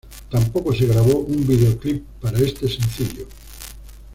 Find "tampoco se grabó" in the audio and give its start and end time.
0.31-1.19